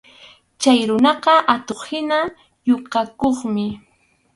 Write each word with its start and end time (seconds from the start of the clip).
Chay 0.61 0.79
runaqa 0.89 1.33
atuq-hina 1.53 2.17
yukakuqmi. 2.67 3.65